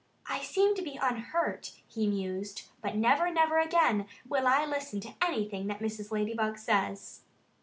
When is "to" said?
0.77-0.81, 5.01-5.13